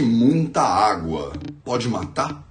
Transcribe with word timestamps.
que 0.00 0.06
muita 0.06 0.62
água 0.62 1.30
pode 1.62 1.86
matar? 1.86 2.42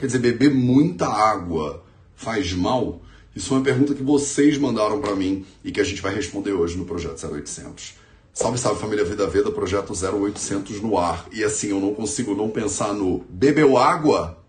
Quer 0.00 0.06
dizer, 0.06 0.18
beber 0.18 0.52
muita 0.52 1.06
água 1.06 1.84
faz 2.16 2.52
mal? 2.52 3.00
Isso 3.34 3.54
é 3.54 3.58
uma 3.58 3.62
pergunta 3.62 3.94
que 3.94 4.02
vocês 4.02 4.58
mandaram 4.58 5.00
para 5.00 5.14
mim 5.14 5.46
e 5.62 5.70
que 5.70 5.80
a 5.80 5.84
gente 5.84 6.02
vai 6.02 6.12
responder 6.12 6.52
hoje 6.52 6.76
no 6.76 6.84
Projeto 6.84 7.24
0800. 7.24 7.94
Salve, 8.32 8.58
salve 8.58 8.80
família 8.80 9.04
Vida 9.04 9.28
Veda, 9.28 9.52
Projeto 9.52 9.92
0800 9.92 10.80
no 10.80 10.98
ar. 10.98 11.26
E 11.30 11.44
assim, 11.44 11.68
eu 11.68 11.78
não 11.78 11.94
consigo 11.94 12.34
não 12.34 12.50
pensar 12.50 12.92
no 12.92 13.24
bebeu 13.30 13.78
água? 13.78 14.42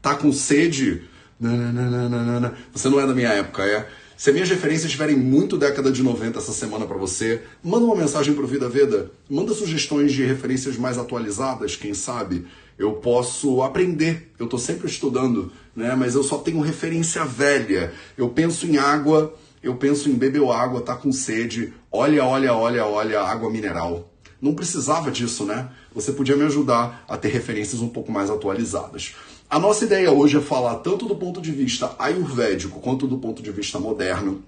Tá 0.00 0.14
com 0.14 0.32
sede? 0.32 1.08
Nananana. 1.40 2.56
Você 2.72 2.88
não 2.88 3.00
é 3.00 3.06
da 3.06 3.14
minha 3.14 3.30
época, 3.30 3.64
é? 3.64 3.88
Se 4.18 4.30
as 4.30 4.34
minhas 4.34 4.50
referências 4.50 4.86
estiverem 4.86 5.14
muito 5.14 5.56
década 5.56 5.92
de 5.92 6.02
90 6.02 6.40
essa 6.40 6.50
semana 6.50 6.84
para 6.84 6.96
você, 6.96 7.40
manda 7.62 7.84
uma 7.84 7.94
mensagem 7.94 8.34
pro 8.34 8.48
Vida 8.48 8.68
Veda, 8.68 9.12
manda 9.30 9.54
sugestões 9.54 10.12
de 10.12 10.24
referências 10.24 10.76
mais 10.76 10.98
atualizadas, 10.98 11.76
quem 11.76 11.94
sabe 11.94 12.44
eu 12.76 12.94
posso 12.94 13.62
aprender. 13.62 14.32
Eu 14.36 14.46
estou 14.46 14.58
sempre 14.58 14.88
estudando, 14.88 15.52
né? 15.74 15.94
Mas 15.94 16.16
eu 16.16 16.24
só 16.24 16.38
tenho 16.38 16.60
referência 16.60 17.24
velha. 17.24 17.92
Eu 18.16 18.28
penso 18.28 18.66
em 18.66 18.76
água, 18.76 19.32
eu 19.62 19.76
penso 19.76 20.10
em 20.10 20.14
beber 20.14 20.42
água, 20.50 20.80
tá 20.80 20.96
com 20.96 21.12
sede. 21.12 21.72
Olha, 21.90 22.24
olha, 22.24 22.52
olha, 22.52 22.84
olha, 22.86 23.20
água 23.20 23.48
mineral. 23.48 24.07
Não 24.40 24.54
precisava 24.54 25.10
disso, 25.10 25.44
né? 25.44 25.68
Você 25.92 26.12
podia 26.12 26.36
me 26.36 26.44
ajudar 26.44 27.04
a 27.08 27.16
ter 27.16 27.28
referências 27.28 27.80
um 27.80 27.88
pouco 27.88 28.12
mais 28.12 28.30
atualizadas. 28.30 29.14
A 29.50 29.58
nossa 29.58 29.84
ideia 29.84 30.12
hoje 30.12 30.36
é 30.36 30.40
falar 30.40 30.76
tanto 30.76 31.06
do 31.06 31.16
ponto 31.16 31.40
de 31.40 31.50
vista 31.50 31.94
ayurvédico 31.98 32.80
quanto 32.80 33.06
do 33.06 33.18
ponto 33.18 33.42
de 33.42 33.50
vista 33.50 33.80
moderno. 33.80 34.44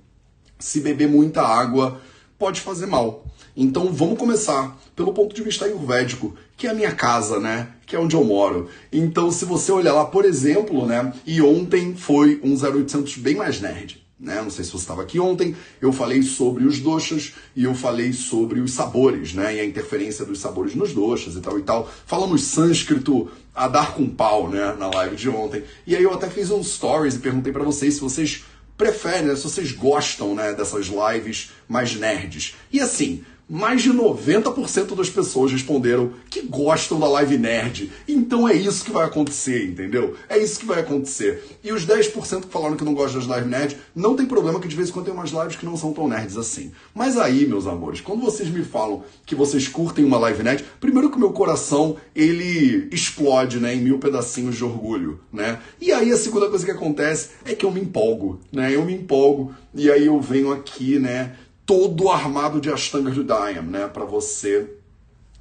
Se 0.59 0.81
beber 0.81 1.09
muita 1.09 1.43
água 1.43 2.01
pode 2.39 2.61
fazer 2.61 2.87
mal. 2.87 3.25
Então 3.57 3.93
vamos 3.93 4.19
começar 4.19 4.79
pelo 4.95 5.13
ponto 5.13 5.35
de 5.35 5.43
vista 5.43 5.65
ayurvédico, 5.65 6.37
que 6.57 6.67
é 6.67 6.71
a 6.71 6.75
minha 6.75 6.93
casa, 6.93 7.41
né? 7.41 7.69
Que 7.85 7.97
é 7.97 7.99
onde 7.99 8.15
eu 8.15 8.23
moro. 8.23 8.69
Então 8.93 9.31
se 9.31 9.45
você 9.45 9.73
olhar 9.73 9.93
lá, 9.93 10.05
por 10.05 10.25
exemplo, 10.25 10.87
né? 10.87 11.13
E 11.27 11.43
ontem 11.43 11.97
foi 11.97 12.41
um 12.45 12.55
0800 12.55 13.17
bem 13.17 13.35
mais 13.35 13.61
nerd. 13.61 14.07
Né? 14.21 14.43
Não 14.43 14.51
sei 14.51 14.65
se 14.65 14.71
você 14.71 14.79
estava 14.79 15.01
aqui 15.01 15.19
ontem, 15.19 15.57
eu 15.81 15.93
falei 15.93 16.23
sobre 16.23 16.65
os 16.65 16.79
doxas 16.79 17.33
e 17.57 17.65
eu 17.65 17.75
falei 17.75 18.13
sobre 18.13 18.61
os 18.61 18.73
sabores, 18.73 19.33
né? 19.33 19.57
E 19.57 19.61
a 19.61 19.65
interferência 19.65 20.27
dos 20.27 20.41
sabores 20.41 20.75
nos 20.75 20.93
doxas 20.93 21.37
e 21.37 21.41
tal 21.41 21.59
e 21.59 21.63
tal. 21.63 21.91
Falamos 22.05 22.45
sânscrito 22.45 23.31
a 23.55 23.67
dar 23.67 23.95
com 23.95 24.07
pau, 24.07 24.51
né? 24.51 24.75
Na 24.79 24.91
live 24.91 25.17
de 25.17 25.31
ontem. 25.31 25.65
E 25.87 25.97
aí 25.97 26.03
eu 26.03 26.13
até 26.13 26.29
fiz 26.29 26.51
um 26.51 26.63
stories 26.63 27.15
e 27.15 27.21
perguntei 27.21 27.51
para 27.51 27.65
vocês 27.65 27.95
se 27.95 28.01
vocês 28.01 28.45
preferem, 28.77 29.29
né? 29.29 29.37
se 29.37 29.45
vocês 29.45 29.73
gostam, 29.73 30.35
né? 30.35 30.53
Dessas 30.53 30.89
lives 30.89 31.53
mais 31.67 31.95
nerds. 31.95 32.57
E 32.71 32.79
assim, 32.79 33.25
mais 33.51 33.83
de 33.83 33.93
90% 33.93 34.95
das 34.95 35.11
pessoas 35.11 35.51
responderam 35.51 36.13
que 36.31 36.43
gostam 36.43 37.01
da 37.01 37.09
Live 37.09 37.37
Nerd. 37.37 37.91
Então 38.07 38.49
é 38.49 38.55
isso 38.55 38.85
que 38.85 38.93
vai 38.93 39.05
acontecer, 39.05 39.67
entendeu? 39.67 40.15
É 40.29 40.39
isso 40.39 40.61
que 40.61 40.67
vai 40.67 40.79
acontecer. 40.79 41.43
E 41.65 41.73
os 41.73 41.85
10% 41.85 42.43
que 42.43 42.53
falaram 42.53 42.77
que 42.77 42.85
não 42.85 42.95
gostam 42.95 43.19
das 43.19 43.29
Live 43.29 43.49
Nerd, 43.49 43.77
não 43.93 44.15
tem 44.15 44.25
problema 44.25 44.61
que 44.61 44.69
de 44.69 44.77
vez 44.77 44.89
em 44.89 44.93
quando 44.93 45.07
tem 45.07 45.15
umas 45.15 45.31
lives 45.31 45.57
que 45.57 45.67
não 45.67 45.77
são 45.77 45.93
tão 45.93 46.07
nerds 46.07 46.37
assim. 46.37 46.71
Mas 46.95 47.19
aí, 47.19 47.45
meus 47.45 47.67
amores, 47.67 48.01
quando 48.01 48.23
vocês 48.23 48.49
me 48.49 48.63
falam 48.63 49.03
que 49.27 49.35
vocês 49.35 49.67
curtem 49.67 50.05
uma 50.05 50.19
Live 50.19 50.45
Nerd, 50.45 50.65
primeiro 50.79 51.11
que 51.11 51.19
meu 51.19 51.33
coração, 51.33 51.97
ele 52.15 52.89
explode, 52.93 53.59
né, 53.59 53.75
em 53.75 53.81
mil 53.81 53.99
pedacinhos 53.99 54.55
de 54.55 54.65
orgulho, 54.65 55.19
né? 55.33 55.59
E 55.81 55.91
aí 55.91 56.13
a 56.13 56.17
segunda 56.17 56.49
coisa 56.49 56.65
que 56.65 56.71
acontece 56.71 57.31
é 57.45 57.53
que 57.53 57.67
eu 57.67 57.73
me 57.73 57.81
empolgo, 57.81 58.39
né? 58.53 58.73
Eu 58.73 58.85
me 58.85 58.95
empolgo 58.95 59.53
e 59.75 59.91
aí 59.91 60.07
eu 60.07 60.21
venho 60.21 60.53
aqui, 60.53 60.99
né, 60.99 61.33
todo 61.65 62.09
armado 62.09 62.61
de 62.61 62.71
Ashtanga 62.71 63.13
Judayam, 63.13 63.63
né, 63.63 63.89
para 63.89 64.05
você 64.05 64.69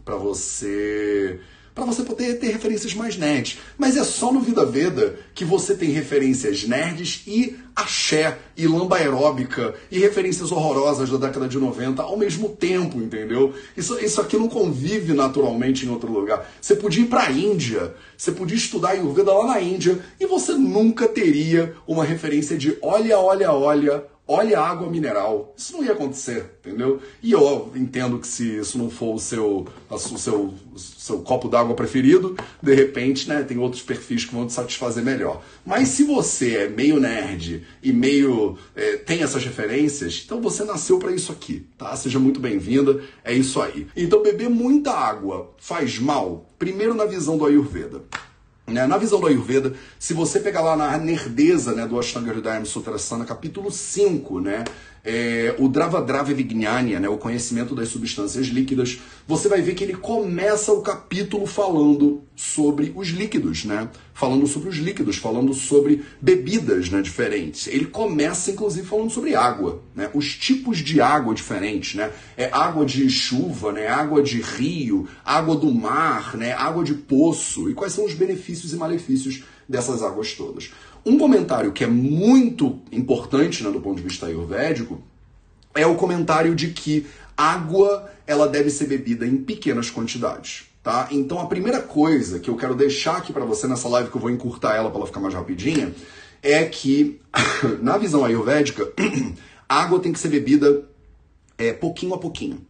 para 0.04 0.16
você 0.16 1.40
para 1.80 1.86
você 1.86 2.04
poder 2.04 2.40
ter 2.40 2.48
referências 2.48 2.94
mais 2.94 3.16
nerds. 3.16 3.58
Mas 3.78 3.96
é 3.96 4.04
só 4.04 4.34
no 4.34 4.42
Vida 4.42 4.66
Veda 4.66 5.18
que 5.34 5.46
você 5.46 5.74
tem 5.74 5.90
referências 5.92 6.64
nerds 6.64 7.24
e 7.26 7.56
axé 7.74 8.38
e 8.58 8.68
lamba 8.68 8.98
aeróbica 8.98 9.74
e 9.90 9.98
referências 9.98 10.52
horrorosas 10.52 11.10
da 11.10 11.16
década 11.16 11.48
de 11.48 11.58
90 11.58 12.04
ao 12.04 12.18
mesmo 12.18 12.50
tempo, 12.50 12.98
entendeu? 12.98 13.54
Isso, 13.78 13.98
isso 14.04 14.20
aqui 14.20 14.36
não 14.36 14.50
convive 14.50 15.14
naturalmente 15.14 15.86
em 15.86 15.90
outro 15.90 16.12
lugar. 16.12 16.52
Você 16.60 16.76
podia 16.76 17.04
ir 17.04 17.08
para 17.08 17.28
a 17.28 17.32
Índia, 17.32 17.96
você 18.18 18.34
podia 18.34 18.58
estudar 18.58 18.90
Ayurveda 18.90 19.32
lá 19.34 19.48
na 19.48 19.62
Índia 19.62 20.00
e 20.20 20.26
você 20.26 20.54
nunca 20.54 21.08
teria 21.08 21.74
uma 21.88 22.04
referência 22.04 22.58
de 22.58 22.78
olha, 22.82 23.18
olha, 23.18 23.54
olha, 23.54 24.04
olha 24.30 24.60
a 24.60 24.70
água 24.70 24.88
mineral. 24.88 25.56
Isso 25.58 25.74
não 25.74 25.84
ia 25.84 25.94
acontecer, 25.94 26.60
entendeu? 26.64 27.02
E 27.22 27.32
eu 27.32 27.72
entendo 27.76 28.20
que 28.20 28.28
se 28.28 28.60
isso 28.60 28.78
não 28.78 28.88
for 28.88 29.16
o 29.16 29.20
seu, 29.20 29.68
o 29.90 29.98
seu, 29.98 30.54
o 30.72 30.78
seu 30.78 31.20
copo 31.22 31.50
d'água 31.50 31.74
preferido, 31.74 32.38
de 32.62 32.76
repente, 32.76 33.28
né, 33.28 33.42
tem 33.42 33.58
outros 33.58 33.82
perfis 33.82 34.26
que 34.26 34.36
vão 34.36 34.46
te 34.46 34.54
satisfazer 34.54 35.04
melhor. 35.04 35.44
Mas 35.66 35.88
se 35.88 36.04
você 36.04 36.58
é 36.58 36.70
meio 36.70 37.00
nerd 37.00 37.66
e 37.82 37.92
meio 37.92 38.56
é, 38.76 38.98
tem 38.98 39.24
essas 39.24 39.44
referências, 39.44 40.22
então 40.24 40.40
você 40.40 40.64
nasceu 40.64 41.00
para 41.00 41.12
isso 41.12 41.32
aqui, 41.32 41.66
tá? 41.76 41.96
Seja 41.96 42.20
muito 42.20 42.40
bem-vinda, 42.40 43.02
é 43.24 43.34
isso 43.34 43.60
aí. 43.60 43.88
Então 43.98 44.22
beber 44.22 44.50
muita 44.50 44.92
água 44.92 45.52
faz 45.58 45.98
mal? 45.98 46.48
Primeiro 46.60 46.94
na 46.94 47.06
visão 47.06 47.36
do 47.36 47.48
Ayurveda. 47.48 48.04
Né? 48.70 48.86
Na 48.88 48.98
visão 48.98 49.20
do 49.20 49.28
Ayurveda, 49.28 49.74
se 49.98 50.14
você 50.14 50.40
pegar 50.40 50.62
lá 50.62 50.76
na 50.76 50.98
nerdeza 50.98 51.74
né, 51.74 51.86
do 51.86 52.00
Ashtanga 52.00 52.32
Hridayam 52.32 52.66
Sutrasana, 52.66 53.26
capítulo 53.26 53.72
5, 53.72 54.40
né, 54.40 54.64
é, 55.04 55.56
o 55.58 55.68
Drava 55.68 56.02
Vignania, 56.24 57.00
né, 57.00 57.08
o 57.08 57.18
conhecimento 57.18 57.74
das 57.74 57.90
substâncias 57.90 58.48
líquidas, 58.48 59.00
você 59.28 59.48
vai 59.48 59.62
ver 59.62 59.76
que 59.76 59.84
ele 59.84 59.96
começa 59.96 60.72
o 60.72 60.82
capítulo 60.82 61.46
falando 61.46 62.24
sobre 62.36 62.94
os 62.96 63.10
líquidos, 63.10 63.66
né? 63.66 63.90
Falando 64.14 64.48
sobre 64.48 64.70
os 64.70 64.78
líquidos, 64.78 65.18
falando 65.18 65.54
sobre 65.54 66.06
bebidas 66.22 66.90
né, 66.90 67.02
diferentes. 67.02 67.68
Ele 67.68 67.86
começa, 67.86 68.52
inclusive, 68.52 68.88
falando 68.88 69.10
sobre 69.10 69.36
água, 69.36 69.84
né? 69.94 70.10
Os 70.14 70.36
tipos 70.36 70.78
de 70.78 71.02
água 71.02 71.36
diferentes, 71.36 71.96
né? 71.96 72.12
É 72.38 72.50
água 72.52 72.86
de 72.86 73.10
chuva, 73.10 73.74
né? 73.74 73.88
Água 73.88 74.24
de 74.24 74.42
rio, 74.42 75.06
água 75.24 75.56
do 75.56 75.70
mar, 75.74 76.38
né? 76.38 76.54
Água 76.54 76.84
de 76.84 76.94
poço. 76.94 77.70
E 77.70 77.74
quais 77.74 77.92
são 77.92 78.06
os 78.06 78.14
benefícios 78.14 78.72
e 78.72 78.78
malefícios 78.78 79.44
dessas 79.68 80.02
águas 80.02 80.34
todas. 80.34 80.72
Um 81.10 81.18
comentário 81.18 81.72
que 81.72 81.84
é 81.84 81.88
muito 81.88 82.78
importante 82.92 83.64
né, 83.64 83.72
do 83.72 83.82
ponto 83.82 83.98
de 83.98 84.04
vista 84.04 84.28
ayurvédico 84.28 85.02
é 85.74 85.84
o 85.84 85.96
comentário 85.96 86.54
de 86.54 86.68
que 86.68 87.08
água 87.36 88.08
ela 88.28 88.48
deve 88.48 88.70
ser 88.70 88.86
bebida 88.86 89.26
em 89.26 89.38
pequenas 89.38 89.90
quantidades. 89.90 90.66
Tá? 90.84 91.08
Então 91.10 91.40
a 91.40 91.48
primeira 91.48 91.82
coisa 91.82 92.38
que 92.38 92.48
eu 92.48 92.56
quero 92.56 92.76
deixar 92.76 93.18
aqui 93.18 93.34
para 93.34 93.44
você 93.44 93.66
nessa 93.66 93.90
live, 93.90 94.12
que 94.12 94.18
eu 94.18 94.22
vou 94.22 94.30
encurtar 94.30 94.76
ela 94.76 94.92
para 94.92 95.00
ela 95.00 95.08
ficar 95.08 95.20
mais 95.20 95.34
rapidinha, 95.34 95.96
é 96.44 96.64
que 96.66 97.20
na 97.82 97.98
visão 97.98 98.24
ayurvédica, 98.24 98.88
água 99.68 100.00
tem 100.00 100.14
que 100.14 100.20
ser 100.20 100.30
bebida 100.30 100.88
é, 101.58 101.74
pouquinho 101.74 102.14
a 102.14 102.20
pouquinho 102.20 102.70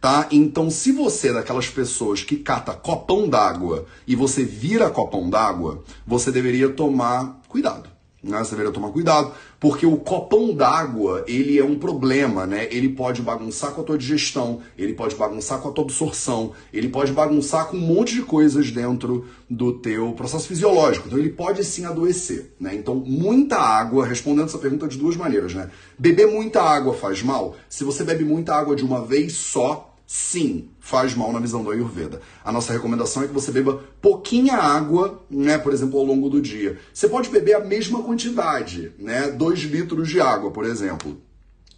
tá? 0.00 0.28
Então, 0.30 0.70
se 0.70 0.92
você 0.92 1.28
é 1.28 1.32
daquelas 1.32 1.68
pessoas 1.68 2.22
que 2.22 2.36
cata 2.36 2.72
copão 2.72 3.28
d'água 3.28 3.86
e 4.06 4.14
você 4.14 4.44
vira 4.44 4.90
copão 4.90 5.28
d'água, 5.28 5.82
você 6.06 6.30
deveria 6.30 6.68
tomar 6.68 7.37
cuidado. 7.48 7.98
Né? 8.22 8.38
Você 8.38 8.50
deveria 8.50 8.72
tomar 8.72 8.90
cuidado, 8.90 9.32
porque 9.60 9.86
o 9.86 9.96
copão 9.96 10.52
d'água, 10.52 11.24
ele 11.28 11.56
é 11.56 11.64
um 11.64 11.78
problema, 11.78 12.46
né? 12.46 12.66
Ele 12.70 12.88
pode 12.88 13.22
bagunçar 13.22 13.72
com 13.72 13.80
a 13.80 13.84
tua 13.84 13.96
digestão, 13.96 14.60
ele 14.76 14.92
pode 14.92 15.14
bagunçar 15.14 15.60
com 15.60 15.68
a 15.68 15.72
tua 15.72 15.84
absorção, 15.84 16.52
ele 16.72 16.88
pode 16.88 17.12
bagunçar 17.12 17.68
com 17.68 17.76
um 17.76 17.80
monte 17.80 18.14
de 18.14 18.22
coisas 18.22 18.72
dentro 18.72 19.26
do 19.48 19.72
teu 19.74 20.12
processo 20.12 20.48
fisiológico. 20.48 21.06
Então 21.06 21.18
ele 21.18 21.30
pode 21.30 21.62
sim 21.62 21.84
adoecer, 21.84 22.52
né? 22.58 22.74
Então, 22.74 22.96
muita 22.96 23.56
água, 23.56 24.04
respondendo 24.04 24.46
essa 24.46 24.58
pergunta 24.58 24.88
de 24.88 24.98
duas 24.98 25.16
maneiras, 25.16 25.54
né? 25.54 25.70
Beber 25.96 26.26
muita 26.26 26.60
água 26.60 26.94
faz 26.94 27.22
mal? 27.22 27.54
Se 27.68 27.84
você 27.84 28.02
bebe 28.02 28.24
muita 28.24 28.52
água 28.52 28.74
de 28.74 28.84
uma 28.84 29.04
vez 29.04 29.34
só, 29.34 29.87
sim, 30.10 30.70
faz 30.80 31.14
mal 31.14 31.30
na 31.34 31.38
visão 31.38 31.62
do 31.62 31.70
Ayurveda. 31.70 32.22
A 32.42 32.50
nossa 32.50 32.72
recomendação 32.72 33.22
é 33.22 33.26
que 33.26 33.34
você 33.34 33.52
beba 33.52 33.84
pouquinha 34.00 34.56
água, 34.56 35.22
né, 35.28 35.58
por 35.58 35.70
exemplo, 35.70 36.00
ao 36.00 36.06
longo 36.06 36.30
do 36.30 36.40
dia. 36.40 36.78
Você 36.94 37.06
pode 37.10 37.28
beber 37.28 37.56
a 37.56 37.60
mesma 37.60 38.02
quantidade, 38.02 38.90
né, 38.98 39.30
2 39.30 39.60
litros 39.64 40.08
de 40.08 40.18
água, 40.18 40.50
por 40.50 40.64
exemplo. 40.64 41.20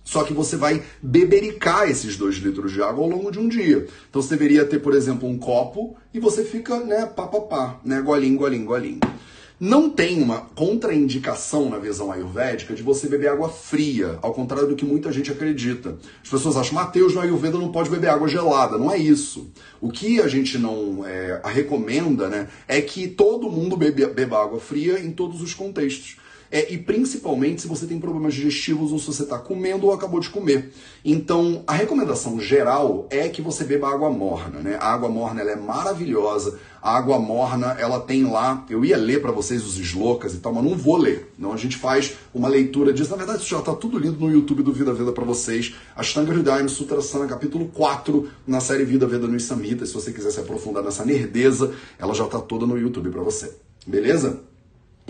Só 0.04 0.22
que 0.22 0.32
você 0.32 0.56
vai 0.56 0.80
bebericar 1.02 1.90
esses 1.90 2.16
2 2.16 2.36
litros 2.36 2.70
de 2.70 2.80
água 2.80 3.02
ao 3.02 3.10
longo 3.10 3.32
de 3.32 3.40
um 3.40 3.48
dia. 3.48 3.88
Então 4.08 4.22
você 4.22 4.36
deveria 4.36 4.64
ter, 4.64 4.78
por 4.78 4.94
exemplo, 4.94 5.28
um 5.28 5.36
copo 5.36 5.96
e 6.14 6.20
você 6.20 6.44
fica, 6.44 6.78
né, 6.78 7.06
pá, 7.06 7.26
pá, 7.26 7.40
pá, 7.40 7.80
né, 7.84 8.00
golinho, 8.00 8.38
golinho, 8.38 8.64
golinho. 8.64 9.00
Não 9.60 9.90
tem 9.90 10.22
uma 10.22 10.40
contraindicação 10.54 11.68
na 11.68 11.76
visão 11.76 12.10
ayurvédica 12.10 12.74
de 12.74 12.82
você 12.82 13.06
beber 13.06 13.28
água 13.28 13.50
fria, 13.50 14.18
ao 14.22 14.32
contrário 14.32 14.66
do 14.66 14.74
que 14.74 14.86
muita 14.86 15.12
gente 15.12 15.30
acredita. 15.30 15.98
As 16.24 16.30
pessoas 16.30 16.56
acham, 16.56 16.72
Mateus, 16.72 17.14
no 17.14 17.20
Ayurveda 17.20 17.58
não 17.58 17.70
pode 17.70 17.90
beber 17.90 18.08
água 18.08 18.26
gelada. 18.26 18.78
Não 18.78 18.90
é 18.90 18.96
isso. 18.96 19.52
O 19.78 19.90
que 19.90 20.18
a 20.18 20.28
gente 20.28 20.56
não 20.56 21.06
é, 21.06 21.42
recomenda 21.44 22.30
né, 22.30 22.48
é 22.66 22.80
que 22.80 23.06
todo 23.06 23.50
mundo 23.50 23.76
beba 23.76 24.42
água 24.42 24.58
fria 24.58 24.98
em 24.98 25.12
todos 25.12 25.42
os 25.42 25.52
contextos. 25.52 26.16
É, 26.50 26.72
e 26.72 26.78
principalmente 26.78 27.62
se 27.62 27.68
você 27.68 27.86
tem 27.86 28.00
problemas 28.00 28.34
digestivos 28.34 28.90
ou 28.90 28.98
se 28.98 29.06
você 29.06 29.22
está 29.22 29.38
comendo 29.38 29.86
ou 29.86 29.92
acabou 29.92 30.18
de 30.18 30.28
comer. 30.28 30.72
Então, 31.04 31.62
a 31.66 31.72
recomendação 31.72 32.40
geral 32.40 33.06
é 33.08 33.28
que 33.28 33.40
você 33.40 33.64
beba 33.64 33.88
água 33.88 34.10
morna, 34.10 34.60
né? 34.60 34.76
A 34.80 34.92
água 34.92 35.08
morna 35.08 35.40
ela 35.40 35.52
é 35.52 35.56
maravilhosa. 35.56 36.58
A 36.82 36.96
água 36.96 37.18
morna, 37.18 37.76
ela 37.78 38.00
tem 38.00 38.24
lá, 38.24 38.64
eu 38.70 38.82
ia 38.82 38.96
ler 38.96 39.20
para 39.20 39.30
vocês 39.30 39.66
os 39.66 39.78
slocas 39.78 40.34
e 40.34 40.38
tal, 40.38 40.54
mas 40.54 40.64
não 40.64 40.74
vou 40.74 40.96
ler. 40.96 41.30
Não, 41.38 41.52
a 41.52 41.56
gente 41.56 41.76
faz 41.76 42.14
uma 42.34 42.48
leitura 42.48 42.90
disso. 42.90 43.10
Na 43.10 43.18
verdade, 43.18 43.40
isso 43.40 43.50
já 43.50 43.58
está 43.58 43.74
tudo 43.74 43.98
lindo 43.98 44.18
no 44.18 44.32
YouTube 44.32 44.62
do 44.62 44.72
Vida 44.72 44.92
Veda 44.94 45.12
para 45.12 45.24
vocês. 45.24 45.74
Ashtanga 45.94 46.32
Hridaya 46.32 46.66
Sutrasana, 46.68 47.26
capítulo 47.26 47.68
4, 47.68 48.28
na 48.46 48.60
série 48.60 48.84
Vida 48.84 49.06
Veda 49.06 49.26
no 49.26 49.38
Samhita. 49.38 49.84
Se 49.84 49.92
você 49.92 50.10
quiser 50.10 50.30
se 50.30 50.40
aprofundar 50.40 50.82
nessa 50.82 51.04
nerdeza, 51.04 51.74
ela 51.98 52.14
já 52.14 52.24
está 52.24 52.38
toda 52.38 52.64
no 52.64 52.78
YouTube 52.78 53.10
para 53.10 53.22
você. 53.22 53.54
Beleza? 53.86 54.49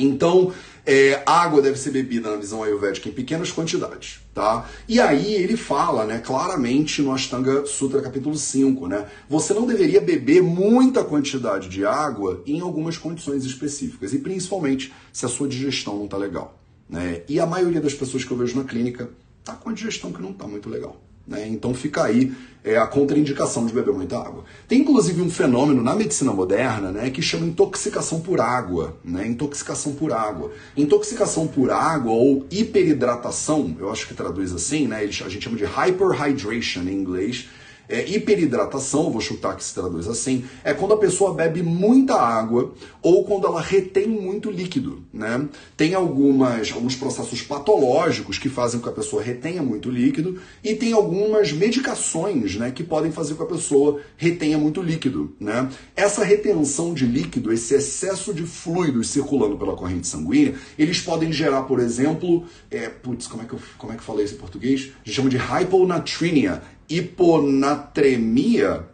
Então, 0.04 0.52
é, 0.86 1.22
água 1.26 1.60
deve 1.62 1.78
ser 1.78 1.90
bebida 1.90 2.30
na 2.30 2.36
visão 2.36 2.62
ayurvédica 2.62 3.08
em 3.08 3.12
pequenas 3.12 3.52
quantidades, 3.52 4.20
tá? 4.34 4.68
E 4.88 4.98
aí 5.00 5.34
ele 5.34 5.56
fala, 5.56 6.04
né, 6.04 6.18
claramente 6.18 7.02
no 7.02 7.12
Ashtanga 7.12 7.66
Sutra 7.66 8.00
capítulo 8.00 8.36
5, 8.36 8.86
né? 8.86 9.06
Você 9.28 9.52
não 9.52 9.66
deveria 9.66 10.00
beber 10.00 10.42
muita 10.42 11.04
quantidade 11.04 11.68
de 11.68 11.84
água 11.84 12.42
em 12.46 12.60
algumas 12.60 12.96
condições 12.96 13.44
específicas, 13.44 14.12
e 14.12 14.18
principalmente 14.18 14.92
se 15.12 15.26
a 15.26 15.28
sua 15.28 15.48
digestão 15.48 15.98
não 15.98 16.08
tá 16.08 16.16
legal, 16.16 16.58
né? 16.88 17.22
E 17.28 17.38
a 17.38 17.46
maioria 17.46 17.80
das 17.80 17.94
pessoas 17.94 18.24
que 18.24 18.30
eu 18.30 18.36
vejo 18.36 18.56
na 18.56 18.64
clínica 18.64 19.10
tá 19.44 19.54
com 19.54 19.70
a 19.70 19.72
digestão 19.72 20.12
que 20.12 20.22
não 20.22 20.32
tá 20.32 20.46
muito 20.46 20.68
legal. 20.68 21.00
Né? 21.30 21.46
Então 21.46 21.72
fica 21.72 22.02
aí 22.02 22.32
é, 22.64 22.76
a 22.76 22.86
contraindicação 22.88 23.64
de 23.64 23.72
beber 23.72 23.94
muita 23.94 24.18
água. 24.18 24.44
Tem 24.66 24.80
inclusive 24.80 25.22
um 25.22 25.30
fenômeno 25.30 25.80
na 25.80 25.94
medicina 25.94 26.32
moderna 26.32 26.90
né, 26.90 27.08
que 27.08 27.22
chama 27.22 27.46
intoxicação 27.46 28.20
por 28.20 28.40
água. 28.40 28.96
Né? 29.04 29.28
Intoxicação 29.28 29.94
por 29.94 30.12
água. 30.12 30.50
Intoxicação 30.76 31.46
por 31.46 31.70
água 31.70 32.12
ou 32.12 32.44
hiperidratação, 32.50 33.76
eu 33.78 33.90
acho 33.90 34.08
que 34.08 34.14
traduz 34.14 34.52
assim, 34.52 34.88
né? 34.88 34.98
a 34.98 35.06
gente 35.06 35.40
chama 35.40 35.56
de 35.56 35.64
hyperhydration 35.64 36.82
em 36.82 36.92
inglês 36.92 37.48
é, 37.90 38.08
hiperidratação, 38.08 39.10
vou 39.10 39.20
chutar 39.20 39.56
que 39.56 39.64
se 39.64 39.74
traduz 39.74 40.06
assim, 40.06 40.44
é 40.62 40.72
quando 40.72 40.94
a 40.94 40.96
pessoa 40.96 41.34
bebe 41.34 41.62
muita 41.62 42.14
água 42.14 42.72
ou 43.02 43.24
quando 43.24 43.46
ela 43.46 43.60
retém 43.60 44.06
muito 44.06 44.50
líquido. 44.50 45.02
Né? 45.12 45.48
Tem 45.76 45.94
algumas, 45.94 46.70
alguns 46.72 46.94
processos 46.94 47.42
patológicos 47.42 48.38
que 48.38 48.48
fazem 48.48 48.78
com 48.78 48.84
que 48.84 48.92
a 48.92 48.94
pessoa 48.96 49.22
retenha 49.22 49.62
muito 49.62 49.90
líquido 49.90 50.40
e 50.62 50.74
tem 50.74 50.92
algumas 50.92 51.52
medicações 51.52 52.54
né, 52.54 52.70
que 52.70 52.84
podem 52.84 53.10
fazer 53.10 53.34
com 53.34 53.44
que 53.44 53.52
a 53.52 53.56
pessoa 53.56 54.00
retenha 54.16 54.56
muito 54.56 54.80
líquido. 54.80 55.34
Né? 55.40 55.68
Essa 55.96 56.24
retenção 56.24 56.94
de 56.94 57.04
líquido, 57.04 57.52
esse 57.52 57.74
excesso 57.74 58.32
de 58.32 58.44
fluidos 58.44 59.08
circulando 59.08 59.58
pela 59.58 59.74
corrente 59.74 60.06
sanguínea, 60.06 60.54
eles 60.78 61.00
podem 61.00 61.32
gerar, 61.32 61.62
por 61.62 61.80
exemplo, 61.80 62.44
é, 62.70 62.88
putz, 62.88 63.26
como 63.26 63.42
é 63.42 63.46
que 63.46 63.54
eu, 63.54 63.60
como 63.76 63.92
é 63.92 63.96
que 63.96 64.00
eu 64.00 64.06
falei 64.06 64.24
isso 64.24 64.34
em 64.34 64.38
português? 64.38 64.92
A 65.04 65.08
gente 65.08 65.16
chama 65.16 65.28
de 65.28 65.36
hyponatremia, 65.36 66.62
hiponatremia, 66.90 68.84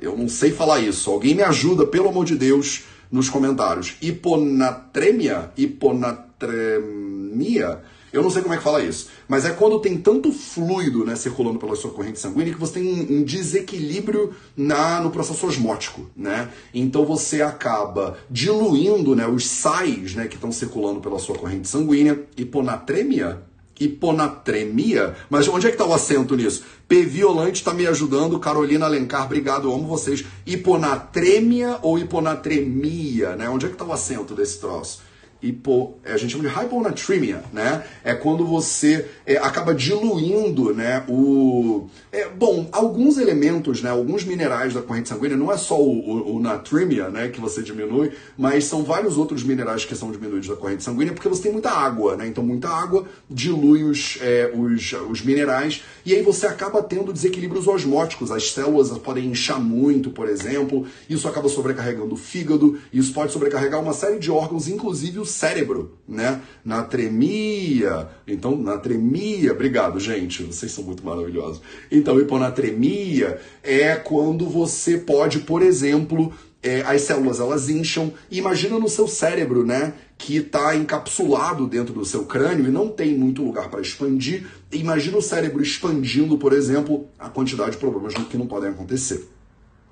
eu 0.00 0.16
não 0.16 0.28
sei 0.28 0.50
falar 0.50 0.80
isso. 0.80 1.08
Alguém 1.10 1.34
me 1.34 1.42
ajuda, 1.42 1.86
pelo 1.86 2.08
amor 2.08 2.24
de 2.24 2.34
Deus, 2.34 2.84
nos 3.10 3.28
comentários. 3.28 3.96
Hiponatremia? 4.00 5.52
Hiponatremia? 5.56 7.82
Eu 8.12 8.22
não 8.22 8.30
sei 8.30 8.40
como 8.40 8.54
é 8.54 8.56
que 8.56 8.62
fala 8.62 8.80
isso. 8.82 9.08
Mas 9.28 9.44
é 9.44 9.50
quando 9.50 9.78
tem 9.78 9.98
tanto 9.98 10.32
fluido 10.32 11.04
né, 11.04 11.14
circulando 11.16 11.58
pela 11.58 11.76
sua 11.76 11.90
corrente 11.90 12.18
sanguínea 12.18 12.54
que 12.54 12.60
você 12.60 12.80
tem 12.80 12.84
um, 12.84 13.18
um 13.18 13.22
desequilíbrio 13.22 14.32
na, 14.56 15.00
no 15.00 15.10
processo 15.10 15.46
osmótico. 15.46 16.10
Né? 16.16 16.48
Então 16.72 17.04
você 17.04 17.42
acaba 17.42 18.16
diluindo 18.30 19.14
né, 19.14 19.26
os 19.26 19.46
sais 19.46 20.14
né, 20.14 20.28
que 20.28 20.36
estão 20.36 20.50
circulando 20.50 21.00
pela 21.00 21.18
sua 21.18 21.36
corrente 21.36 21.68
sanguínea. 21.68 22.18
Hiponatremia? 22.36 23.42
Hiponatremia. 23.80 25.14
Mas 25.28 25.48
onde 25.48 25.66
é 25.66 25.70
que 25.70 25.74
está 25.74 25.84
o 25.84 25.94
acento 25.94 26.36
nisso? 26.36 26.64
P. 26.88 27.02
Violante 27.02 27.56
está 27.56 27.74
me 27.74 27.86
ajudando. 27.86 28.38
Carolina 28.38 28.86
Alencar, 28.86 29.24
obrigado, 29.24 29.72
amo 29.72 29.86
vocês. 29.86 30.24
Hiponatremia 30.46 31.78
ou 31.82 31.98
hiponatremia, 31.98 33.36
né? 33.36 33.48
Onde 33.48 33.66
é 33.66 33.68
que 33.68 33.74
está 33.74 33.84
o 33.84 33.92
acento 33.92 34.34
desse 34.34 34.58
troço? 34.60 35.00
Hipo, 35.42 35.94
a 36.04 36.16
gente 36.16 36.32
chama 36.32 36.48
de 36.48 36.54
hyponatremia, 36.54 37.42
né? 37.52 37.84
É 38.02 38.14
quando 38.14 38.44
você 38.46 39.06
é, 39.26 39.36
acaba 39.36 39.74
diluindo, 39.74 40.74
né, 40.74 41.04
o... 41.08 41.88
É, 42.10 42.28
bom, 42.28 42.68
alguns 42.72 43.18
elementos, 43.18 43.82
né, 43.82 43.90
alguns 43.90 44.24
minerais 44.24 44.72
da 44.72 44.82
corrente 44.82 45.08
sanguínea, 45.08 45.36
não 45.36 45.52
é 45.52 45.56
só 45.56 45.80
o, 45.80 45.98
o, 45.98 46.36
o 46.36 46.40
natremia, 46.40 47.08
né, 47.08 47.28
que 47.28 47.40
você 47.40 47.62
diminui, 47.62 48.12
mas 48.36 48.64
são 48.64 48.82
vários 48.82 49.18
outros 49.18 49.42
minerais 49.42 49.84
que 49.84 49.94
são 49.94 50.10
diminuídos 50.10 50.48
da 50.48 50.56
corrente 50.56 50.82
sanguínea 50.82 51.12
porque 51.12 51.28
você 51.28 51.42
tem 51.42 51.52
muita 51.52 51.70
água, 51.70 52.16
né? 52.16 52.26
Então 52.26 52.44
muita 52.44 52.68
água 52.68 53.06
dilui 53.28 53.82
os, 53.84 54.18
é, 54.20 54.52
os, 54.54 54.92
os 55.10 55.22
minerais 55.22 55.82
e 56.04 56.14
aí 56.14 56.22
você 56.22 56.46
acaba 56.46 56.82
tendo 56.82 57.12
desequilíbrios 57.12 57.66
osmóticos. 57.66 58.30
As 58.30 58.50
células 58.52 58.96
podem 58.98 59.26
inchar 59.26 59.60
muito, 59.60 60.10
por 60.10 60.28
exemplo, 60.28 60.86
isso 61.08 61.28
acaba 61.28 61.48
sobrecarregando 61.48 62.14
o 62.14 62.16
fígado, 62.16 62.78
isso 62.92 63.12
pode 63.12 63.32
sobrecarregar 63.32 63.80
uma 63.80 63.92
série 63.92 64.18
de 64.18 64.30
órgãos, 64.30 64.68
inclusive 64.68 65.18
o 65.18 65.25
cérebro, 65.26 65.98
né? 66.08 66.40
Natremia. 66.64 68.08
Então, 68.26 68.56
natremia, 68.56 69.52
obrigado, 69.52 69.98
gente, 70.00 70.42
vocês 70.44 70.72
são 70.72 70.84
muito 70.84 71.04
maravilhosos. 71.04 71.60
Então, 71.90 72.18
hiponatremia 72.20 73.40
é 73.62 73.94
quando 73.96 74.48
você 74.48 74.98
pode, 74.98 75.40
por 75.40 75.62
exemplo, 75.62 76.32
é, 76.62 76.80
as 76.82 77.02
células 77.02 77.38
elas 77.38 77.68
incham. 77.68 78.12
Imagina 78.30 78.78
no 78.78 78.88
seu 78.88 79.06
cérebro, 79.06 79.64
né? 79.64 79.94
Que 80.18 80.38
está 80.38 80.74
encapsulado 80.74 81.66
dentro 81.66 81.94
do 81.94 82.04
seu 82.04 82.24
crânio 82.24 82.66
e 82.66 82.70
não 82.70 82.88
tem 82.88 83.16
muito 83.16 83.42
lugar 83.44 83.68
para 83.68 83.80
expandir. 83.80 84.46
Imagina 84.72 85.18
o 85.18 85.22
cérebro 85.22 85.62
expandindo, 85.62 86.36
por 86.38 86.52
exemplo, 86.52 87.06
a 87.18 87.28
quantidade 87.28 87.72
de 87.72 87.76
problemas 87.76 88.14
que 88.14 88.36
não 88.36 88.46
podem 88.46 88.70
acontecer. 88.70 89.35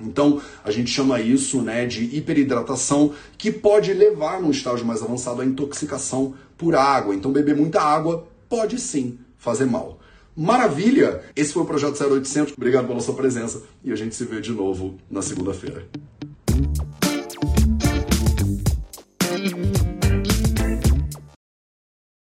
Então, 0.01 0.41
a 0.63 0.71
gente 0.71 0.91
chama 0.91 1.21
isso 1.21 1.63
né, 1.63 1.87
de 1.87 2.17
hiperidratação, 2.17 3.13
que 3.39 3.51
pode 3.51 3.93
levar, 3.93 4.41
num 4.41 4.51
estágio 4.51 4.85
mais 4.85 5.03
avançado, 5.03 5.41
à 5.41 5.45
intoxicação 5.45 6.35
por 6.59 6.75
água. 6.75 7.15
Então, 7.15 7.33
beber 7.33 7.57
muita 7.57 7.81
água 7.81 8.27
pode 8.49 8.81
sim 8.81 9.19
fazer 9.37 9.67
mal. 9.67 10.01
Maravilha! 10.37 11.23
Esse 11.37 11.53
foi 11.53 11.63
o 11.63 11.67
Projeto 11.67 12.03
0800. 12.03 12.55
Obrigado 12.55 12.89
pela 12.89 13.01
sua 13.01 13.15
presença 13.15 13.63
e 13.85 13.93
a 13.93 13.97
gente 13.97 14.17
se 14.17 14.25
vê 14.25 14.41
de 14.41 14.51
novo 14.51 14.99
na 15.09 15.23
segunda-feira. 15.23 15.87